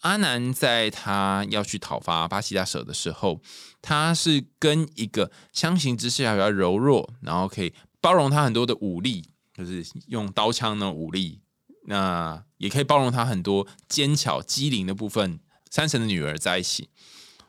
[0.00, 3.40] 阿南在他要去讨伐巴西大蛇的时候，
[3.80, 9.24] 他是跟一个相形之下比较柔弱，然后可以包容他很多的武力，
[9.56, 11.40] 就是用刀枪的武力。
[11.84, 15.40] 那也可以包容他很多尖巧机灵的部分。
[15.70, 16.88] 山神的女儿在一起，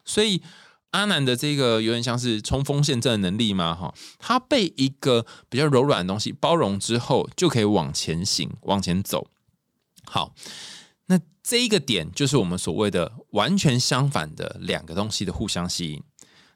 [0.03, 0.41] 所以
[0.89, 9.27] 阿南的这个有点像是冲锋陷阵的能力嘛，哈，他被一个比较柔软的东西包容之后，就可以往前行，往前走。
[10.05, 10.33] 好，
[11.05, 16.01] 那这一个点就是我们所谓的完全相反的两个东西的互相吸引。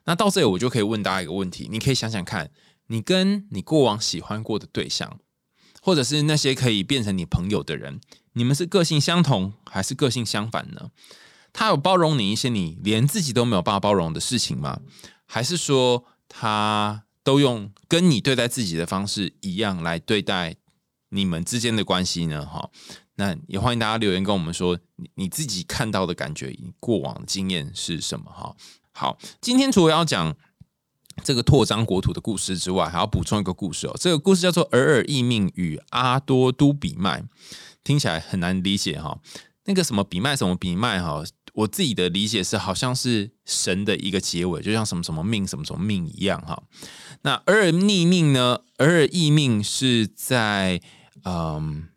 [0.06, 2.50] 那到这里，我就可以问大家一个问题：你可以想想看，
[2.88, 5.20] 你跟你过往喜欢过的对象。
[5.80, 8.00] 或者是那些可以变成你朋友的人，
[8.34, 10.90] 你们是个性相同还是个性相反呢？
[11.52, 14.80] 他有包容你一些你连自己都没有办法包容的事情吗？
[15.26, 20.56] 还是说他都用跟你对待自己的方式一样来对待
[21.08, 22.46] 你们之间的关系呢？
[22.46, 22.70] 哈，
[23.16, 28.30] 那也欢迎大家留言跟我们说你你自己看到的感觉，过往的经验是什么？
[28.30, 28.54] 哈，
[28.92, 30.36] 好，今天除了要讲。
[31.22, 33.96] 这个拓张国土的故事之外，还要补充一个故事哦。
[33.98, 37.20] 这个故事叫做《尔尔异命与阿多都比麦》，
[37.84, 39.18] 听起来很难理解哈。
[39.64, 46.62] 那个什么比麦，什么比麦哈，我自己的理解是，好像是神的一个结尾，就像什么什么命，什么什么命一样哈。
[47.22, 48.60] 那尔尔逆命呢？
[48.78, 50.80] 尔尔异命是在
[51.24, 51.88] 嗯，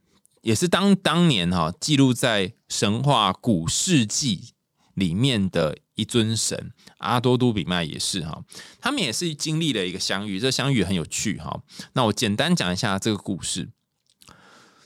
[0.41, 4.52] 也是当当年哈记录在神话古世纪
[4.93, 5.77] 里面的。
[5.95, 8.43] 一尊神阿多都比麦也是哈，
[8.81, 11.61] 他们也是经历了一个相遇，这相遇很有趣哈。
[11.93, 13.69] 那我简单讲一下这个故事。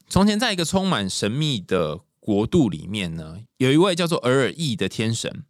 [0.10, 5.46] 从前，在一个充满神秘的国度里面呢，有一位叫做尔尔义的天神。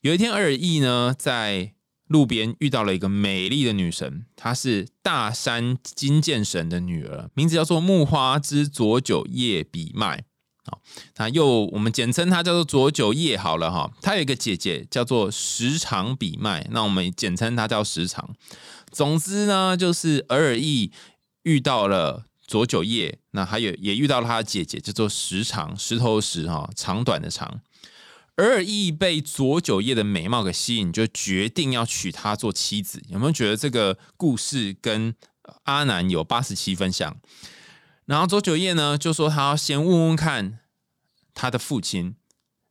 [0.00, 1.74] 有一天，尔尔义呢在
[2.08, 10.24] 路边遇到了一个美丽的女神，她是大山金剑神的女儿，名字叫做木花之佐久叶比麦。
[10.68, 10.82] 好，
[11.16, 13.90] 那又我们简称她叫做佐久叶好了哈。
[14.02, 18.34] 她有一个姐姐叫做时长比麦，那我们简称她叫时长。
[18.90, 20.92] 总之呢，就是尔尔义
[21.44, 27.60] 遇到了佐久叶，那还有也遇到了他的姐姐叫做时长，石头石哈，长短的长。
[28.36, 33.02] 尔尔义被佐久叶的美貌给吸引，就决定要娶她做妻子。
[33.08, 35.14] 有没有觉得这个故事跟
[35.64, 37.16] 阿南有八十七分像？
[38.08, 40.58] 然后左九叶呢就说他要先问问看
[41.34, 42.16] 他的父亲。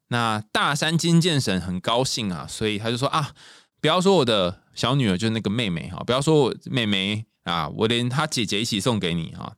[0.09, 3.33] 那大山金剑神很高兴啊，所以他就说啊，
[3.79, 9.55] 不要说我的小女儿就是那个妹妹哈，不要说我妹妹啊，我连她姐姐一起送给你哈。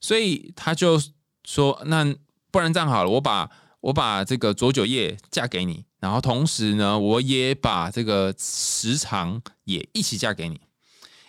[0.00, 1.00] 所以他就
[1.44, 2.16] 说，那
[2.50, 3.50] 不然这样好了，我把。
[3.80, 10.60] 我把这个左九叶嫁给你，然后同时呢，我也把这个时长也一起嫁给你。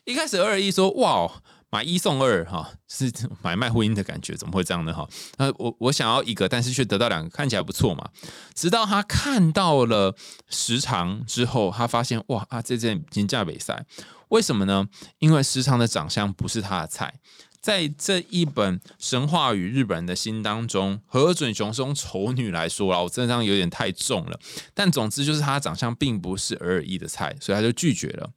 [0.04, 4.94] 一开始二一说哇，买一送二哈，是买卖婚姻的感觉，怎么会这样呢？
[4.94, 8.10] 哈，那我我想要一个，但是却得到两个，看起来不错嘛。
[8.56, 10.16] 直到他看到了
[10.50, 13.86] 时长之后，他发现哇啊，这件金价比赛，
[14.30, 14.88] 为什么呢？
[15.20, 17.20] 因为时长的长相不是他的菜。
[17.62, 24.40] 在这一本神话与日本人的心当中，何准雄是用丑女来说了，我这样有点太重了。
[24.74, 28.32] 但总之就是他长相并不是尔尔一的菜，所以他就拒绝了。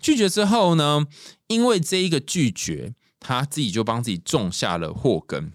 [0.00, 1.06] 拒绝之后呢，
[1.48, 5.52] 因为这一个拒绝，他自己就帮自己种下了祸根。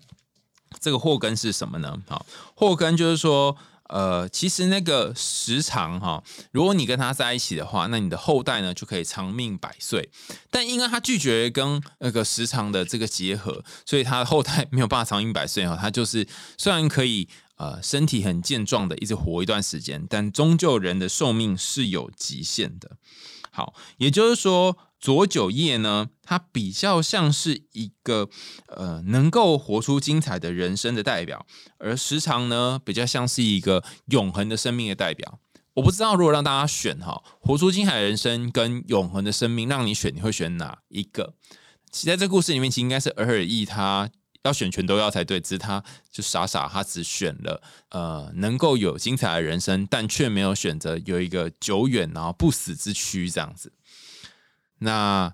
[0.79, 1.97] 这个祸根是什么呢？
[2.07, 3.57] 好，祸根就是说。
[3.87, 10.09] 呃，其实那个时长哈，如果你跟他在一起的话，那你的后代呢就可以长命百岁。
[10.49, 15.77] 但因为他拒绝跟那个时长的这个结合，所以他的后代没有办法长命百岁哈。
[15.79, 16.27] 他就是
[16.57, 22.97] 虽然可以呃身体很健壮的一直活一段时间，但终究人的寿命是有极限的。
[23.55, 24.77] 好，也就是说。
[24.97, 28.27] 左九叶呢，它比较像是一个
[28.65, 31.45] 呃能够活出精彩的人生的代表，
[31.77, 35.37] 而时长呢，比较像是一个永恒的生命的代表。
[35.75, 41.35] 我不知道如果让大家选哈，活出精彩的人生跟永恒的生命，让你选，你会选哪一个？
[41.91, 44.09] 其实在这故事里面，其实应该是尔尔义他
[44.45, 53.73] 要选全都要才对，只是他就傻傻，他只选了呃能够有精彩的人生，但却没有选择有一个久远然后不死之躯这样子。
[54.79, 55.33] 那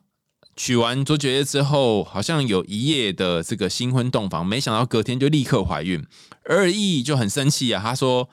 [0.56, 6.06] 娶完卓绝之后，好像有一夜的这个新婚洞房，没想到隔天就立刻怀孕。
[6.46, 8.30] 而义就很生气啊，他说：“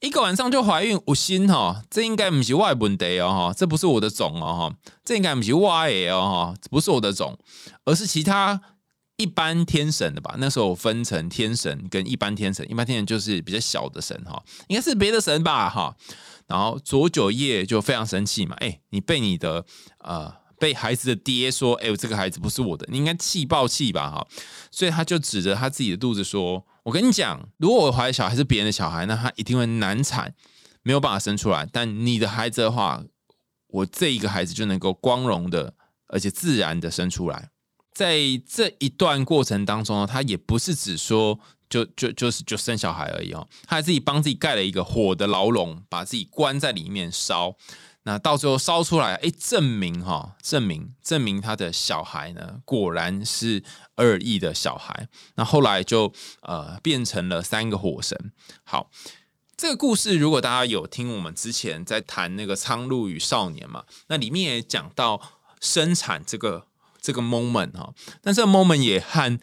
[0.00, 7.38] 一个晚上就怀孕，我心哈，这应该不是外本的哦哈，这不是我的种哦哈，这应该不是外哦哈，不是我的种，
[7.84, 8.60] 而是其他
[9.16, 10.34] 一般天神的吧？
[10.38, 15.96] 那时候分成天神跟一般天神，一般天神就是比较小的神哈，应该是别的神吧哈。
[16.46, 19.64] 然后左九叶就非常生气嘛，哎，你被你的
[19.98, 24.24] 呃。”被孩子的爹说：“哎，这个孩子不是我的，你应该气爆气吧？”哈，
[24.70, 30.32] 所以他就指着他自己的肚子说：“我跟你讲，如果我怀的小孩是别人的小孩，那他一定会难产，
[30.84, 31.66] 没有办法生出来。
[31.72, 33.02] 但你的孩子的话，
[33.66, 35.74] 我这一个孩子就能够光荣的，
[36.06, 37.48] 而且自然的生出来。
[37.92, 47.56] 在这一段过程当中呢，他也不是只说就就就是就生小孩而已哦，他还自己帮自己盖了一个火的牢笼，把自己关在里面烧。”
[48.04, 53.62] 那到最后烧出来，哎，证明哈，证明证明他的小孩呢，果然是
[53.94, 55.06] 二亿的小孩。
[55.36, 58.32] 那后来就呃变成了三个火神。
[58.64, 58.90] 好，
[59.56, 65.20] 这个故事如果大家有听我们之前在谈那个苍鹭与少年嘛，那里面也讲到
[65.60, 66.66] 生产这个
[67.02, 69.38] 这个 moment 哈，但这个 moment 也和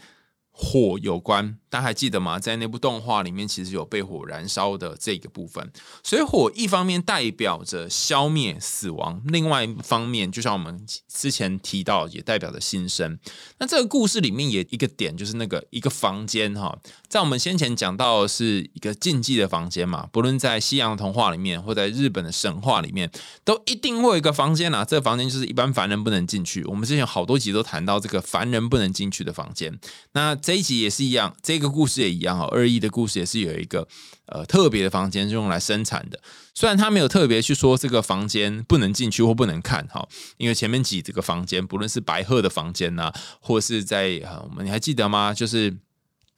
[0.50, 1.60] 火有关。
[1.70, 2.40] 大家还记得吗？
[2.40, 5.72] 在那部动画里面，其实有被火燃烧的这个部分。
[6.04, 13.20] 所以火一方面代表着消灭、死亡，另外一方面，就像我们之前提到，也代表着新生。
[13.60, 16.76] 那这个故事里面也一个点，就是那个一个房间哈，
[17.08, 23.12] 在我们先前讲到是一个禁忌的房间嘛，不论在西洋童话里面，或在日本的神话里面，
[23.44, 24.84] 都一定会有一个房间啊。
[24.84, 26.64] 这个房间就是一般凡人不能进去。
[26.64, 29.80] 我们之前好多集都谈到这个凡人不能进去的房间。
[30.14, 31.59] 那这一集也是一样，这。
[31.60, 33.86] 这个故事也一样哈，二一的故事也是有一个
[34.28, 36.18] 呃特别的房间是用来生产的。
[36.56, 40.08] 虽然他没有特别去说这个房间不能进去或不能看哈，
[40.38, 43.12] 因为前面几这个房间，不论是白鹤的房间呐，
[43.42, 45.34] 或是在我们你还记得吗？
[45.34, 45.76] 就是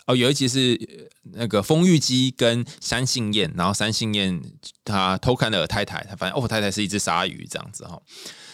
[0.08, 4.42] 哦有一集是那个风玉姬跟三信燕，然后三信燕
[4.84, 8.02] 他偷看了太太，他发现哦太太是一只鲨鱼这样子哈。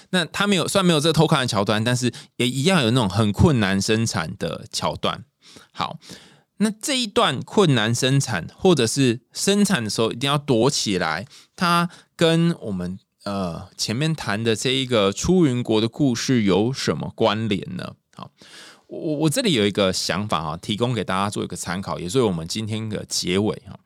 [0.09, 5.23] 那他没有虽然没有这个偷看的桥段，但是也一样有那种很困难生产的桥段。
[5.71, 5.97] 好。
[6.57, 17.93] 那这一段困难生产，或者是生产的时候一定要躲起来，它跟我们呃前面谈的这一个出云国的故事有什么关联呢？
[18.15, 18.31] 好，
[18.87, 23.79] 我我这里有一个想法啊，提供给大家做一个参考，也是我们今天的结尾哈。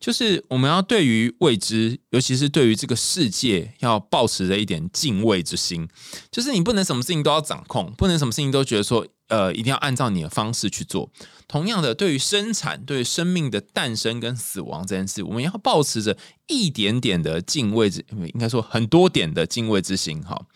[0.00, 5.88] 就是我们要对于未知，尤其是对于这个世界，要保持着一点敬畏之心。
[6.30, 11.10] 就是你不能什么事情都要掌控，不能什么事情都觉得说，呃，一定要按照你的方式去做。
[11.46, 16.16] 同样的，对于生产、对于生命的诞生跟死亡这件事，我们要保持着
[16.46, 20.22] 一点点的敬畏之，应该说很多点的敬畏之心。
[20.22, 20.46] 哈，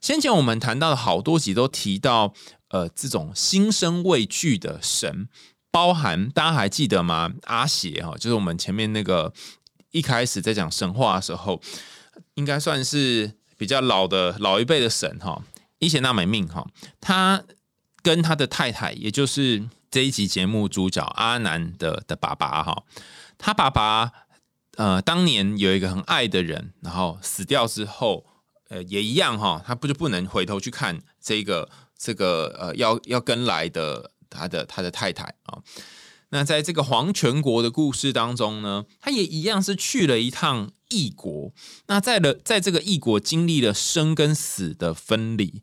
[0.00, 2.34] 先前我们谈到的好多集都提到，
[2.68, 5.28] 呃，这种心生畏惧的神。
[5.70, 7.32] 包含大家还记得吗？
[7.46, 9.32] 阿邪哈，就是我们前面那个
[9.90, 11.60] 一开始在讲神话的时候，
[12.34, 15.42] 应该算是比较老的老一辈的神哈。
[15.80, 16.64] 伊邪那美命哈，
[17.00, 17.42] 他
[18.04, 22.84] 跟他的太太，也就是这一集节目主角阿南的的爸爸哈，
[23.36, 24.12] 他爸爸
[24.76, 28.24] 呃当年有一个很爱的人，然后死掉之后，
[28.68, 34.12] 呃也一样哈，他不就不能回头去看这个这个呃要要跟来的。
[34.36, 35.62] 他的他的太太啊，
[36.30, 41.52] 那在这个黄泉国的故事当中呢，他也一样是去了一趟异国。
[41.86, 45.62] 那在了在这个异国经历了生跟死的分离，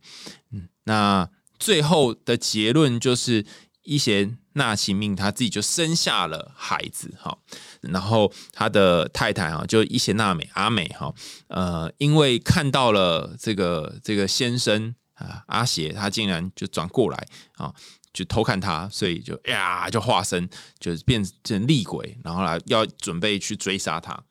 [0.53, 1.29] 嗯，那
[1.61, 3.45] 最后的结论就是
[3.83, 7.37] 伊邪那岐命他自己就生下了孩子哈，
[7.81, 11.13] 然后他的太太啊，就伊邪那美阿美哈，
[11.47, 17.73] 呃，因为看到了这个这个先生啊阿邪，他竟然就转过来啊。
[18.13, 20.49] 就偷看他，所以就呀，就化身，
[20.81, 24.21] 就是变成厉鬼，然后来要准备去追杀他。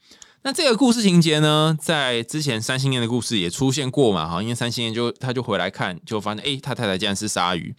[0.43, 4.27] 那这个故事情节呢，在之前三星燕的故事也出现过嘛？
[4.27, 7.75] 哈，因为三星燕就他就回来看，就发现哎，他太太竟然是鲨鱼。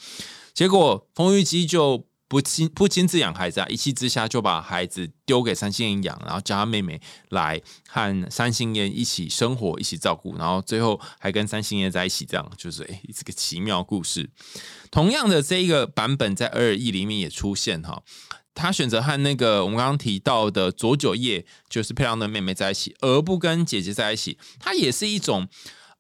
[0.53, 14.30] 结果冯玉姬就不亲不亲自养孩子啊，一气之下就把孩子丢给三星燕养，然后叫他妹妹来和三星燕一起生活，一起照顾，然后最后还跟三星燕在一起，这样就是哎，这个奇妙故事。
[14.91, 18.03] 同样的这一个版本在二亿里面也出现哈，
[18.54, 25.47] 他选择和那个我们刚刚提到的左九叶就是漂亮的妹妹在一起，而不跟姐姐在一起，他也是一种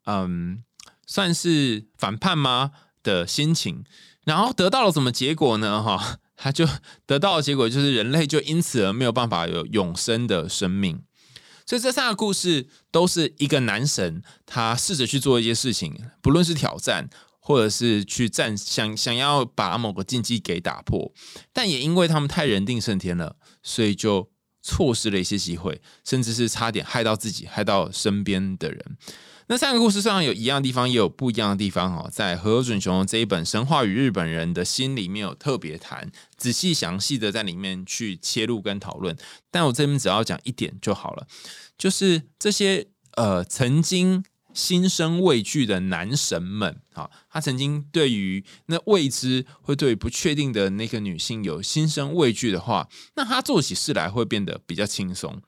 [0.05, 0.63] 嗯，
[1.07, 2.71] 算是反叛吗
[3.03, 3.83] 的心情，
[4.25, 5.81] 然后得到了什么结果呢？
[5.81, 6.67] 哈， 他就
[7.05, 11.03] 得到的结果就是人类就因此而没有办法有永生的生命，
[11.65, 17.09] 所以这三个故事都是一个男神，他试着去做一些事情，不论是挑战。
[17.43, 21.11] 或者是去战想想要把某个禁忌给打破，
[21.51, 24.29] 但也因为他们太人定胜天了，所以就
[24.61, 28.97] 错失了一些机会，甚至是差点害到自己，害到身边的人。
[29.47, 32.07] 那三个故事上有一样的地方，也有不一样的地方哦。
[32.13, 39.17] 在何准雄这一本《神话与日本人的心》里面有特别谈，仔细详细的在里面去切入跟讨论。
[39.49, 41.27] 但我这边只要讲一点就好了，
[41.77, 42.87] 就是这些
[43.17, 44.23] 呃曾经。
[44.53, 55.41] 心生畏惧的男神们，啊，他曾经对于那未知会对不确定的那个女性有心生畏惧的话，那他做起事来会变得比较轻松。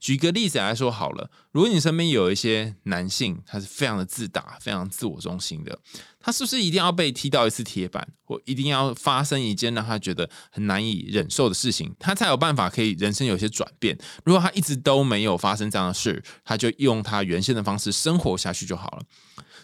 [0.00, 5.76] 举个例子来说好了，如果你身边有一些男性，他是非常的自大、非常自我中心的，
[6.20, 13.98] 他是不是一定要被踢到一次铁板，或一定要发生一件让他觉得很难以忍受的事情，他才有办法可以人生有些转变？
[14.24, 19.02] 如果他一直都没有发生这样的事，他就用他原先的方式生活下去就好了。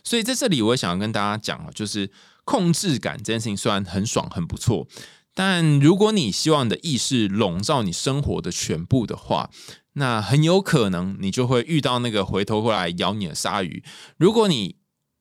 [0.03, 2.11] 所以在这里，我也想要跟大家讲啊，就是
[2.45, 4.87] 控制感这件事情虽然很爽、很不错，
[5.33, 9.49] 但如果你希望你的意识笼罩你生活的全部的话，
[9.97, 13.85] 那很有可能你就会遇到那个回头过来咬你的鲨鱼。
[14.17, 14.77] 如果你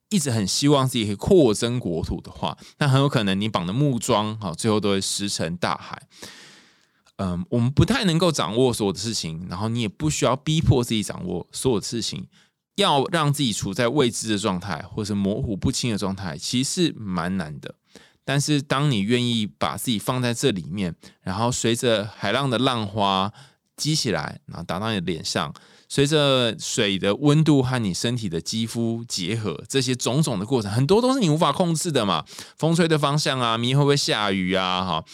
[0.10, 6.02] 一直很希望自己可以扩增国土的话，那很有可能你绑的木桩哈，最后都会石沉大海。
[7.18, 12.28] 嗯，我们不太能够掌握所有的事情，然后你也不需要逼迫自己掌握所有的事情，
[12.76, 17.76] 要让自己处在未知的状态或者模糊不清的状态，其实蛮难的。
[18.26, 23.32] 但是当你愿意把自己放在这里面，然后随着海浪的浪花。
[23.84, 25.54] 积起来，然后打到你的脸上，
[25.90, 32.24] 随着水的温度和你身体的肌肤结合，这些种种的过程，很多都是你无法控制的嘛。
[32.58, 34.86] 风吹的方向啊，明天会不会下雨啊？
[34.86, 35.06] 哈，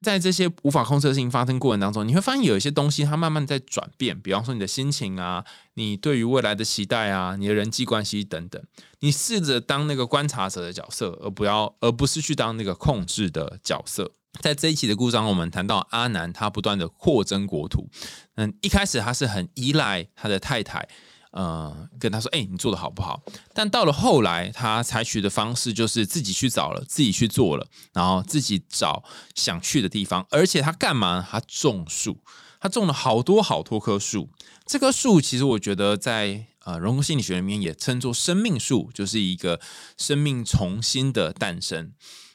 [0.00, 4.16] 在这些无法控制的事情发生过程当中，你会发现有一些东西它慢慢在转变。
[4.20, 5.44] 比方说你的心情啊，
[5.74, 8.62] 你对于未来的期待啊，你的人际关系等等，
[9.00, 14.12] 你试着当那个观察者的角色，而不要，而不是去当那个控制的角色。
[14.40, 17.88] 在这一期的故章，我们谈到阿南他不断的扩增国土。
[18.36, 20.88] 嗯，一开始他是很依赖他的太太，
[21.32, 23.22] 呃，跟他说：“哎，你做的好不好？”
[23.54, 29.04] 但到了后来，他采取的方式就是自己去找了，自己去做了，然后自己找
[29.34, 30.26] 想去的地方。
[30.30, 31.24] 而且他干嘛？
[31.30, 32.18] 他种树，
[32.58, 34.30] 他种了好多好多棵树。
[34.64, 39.60] 这棵树其实我觉得在呃人工心理学里面也称作生命树，就是一个
[39.98, 41.92] 生命重新的诞生。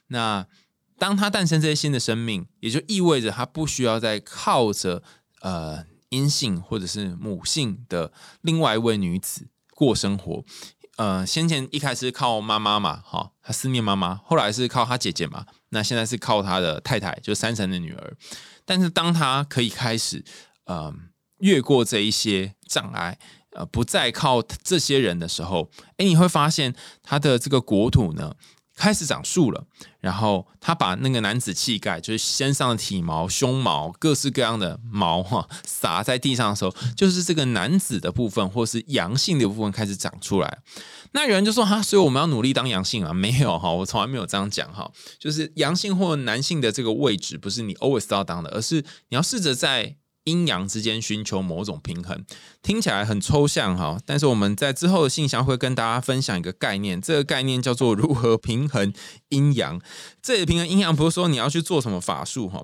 [0.10, 0.46] 那
[0.98, 5.04] 当它诞生这些新的生命，也就意味着它不需要再靠着
[5.42, 10.44] 呃阴性或者是母性的另外一位女子过生活。
[10.98, 18.18] 呃，先前一开始靠妈妈嘛，哈，他思念妈妈，后来是靠他姐姐嘛，那现在是靠他的太太，就三神的女儿。
[18.66, 20.26] 但是当他可以开始
[20.66, 20.92] 呃
[21.38, 23.20] 越过这一些障碍，
[23.52, 26.74] 呃，不再靠这些人的时候，哎，你会发现
[27.04, 28.36] 他的这个国土呢。
[28.78, 29.66] 开始长树了，
[30.00, 40.60] 然后他把那个男子气概，就是身上的体毛、胸毛、各式各样的毛哈，撒在地上的时候，就是这个男子的部分，或是阳性的部分开始长出来。
[41.14, 43.12] 那有人就说哈，所以我们要努力当阳性啊？
[43.12, 44.90] 没有哈，我从来没有这样讲哈。
[45.18, 49.98] 就是阳性或男性的这个位置，不是你 always 都要当的，而是你要试着在。
[50.28, 52.26] 阴阳之间寻求某种平衡，
[52.62, 58.92] 听起来很抽象哈，但是我们在之后的信箱会跟大家分享一个概念，这个概念叫做如何平衡
[59.30, 59.80] 阴阳。
[60.22, 62.62] 这里平衡阴阳不是说你要去做什么法术哈，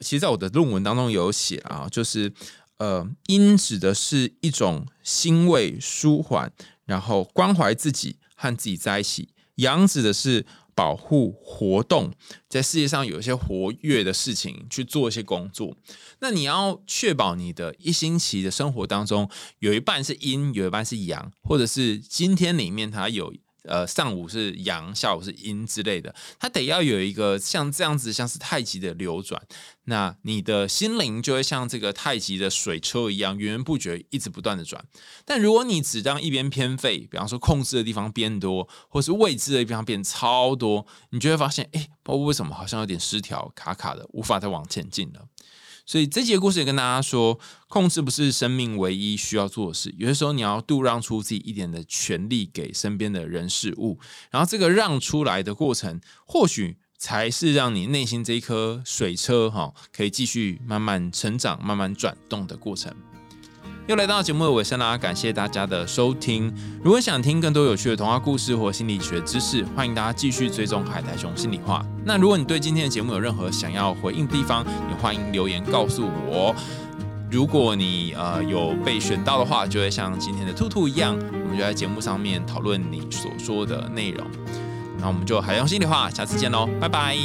[0.00, 2.32] 其实在我的论文当中有写啊，就是
[2.78, 6.50] 呃阴指的是一种欣慰、舒缓，
[6.84, 10.44] 然后关怀自己和自己在一起；阳指的是。
[10.74, 12.12] 保护活动，
[12.48, 15.76] 在世界上有一些活跃的事情去做一些工作，
[16.20, 23.32] 那你要确保你的一星期的生活当中有一半是阴，有一半是阳，或者是今天里面它有。
[23.64, 29.42] 呃，上午是阳，下午是阴之类的，它得要有一个像这样子，像是太极的流转，
[29.84, 34.84] 那你的心灵就会像这个太极的水车一样，源源不绝，一直不断的转。
[35.24, 45.26] 但如果你只让一边偏废，比方说控制的地方变多，或是未知的地方变超多，你就会发现，哎，不知道为什么好像有点失调，卡卡的，无法再往前进了。
[45.86, 49.94] 所以这节故事也跟大家说，控制不是生命唯一需要做的事。
[49.98, 53.98] 有些时候你要度让出自己一点的权利给身边的人事物，
[54.30, 62.94] 然后这个让出来的过程，或许才是让你内心这一颗水车哈，可以继续慢慢成长、慢慢转动的过程。
[63.86, 66.50] 又来到节目的尾声啦，感谢大家的收听。
[66.82, 71.84] 如果想听更多有趣的童话故事或心理学知识，欢迎大家继续追踪海苔熊心里话。
[72.02, 76.54] 那如果你对今天的节目有任何想要回应的地方，也欢迎留言告诉我。
[77.30, 81.14] 如果你呃有被选到的话，就会像今天的兔兔一样，
[81.44, 84.26] 我们就在节目上面讨论你所说的内容。
[84.98, 87.18] 那我们就海洋心里话，下次见喽，拜拜。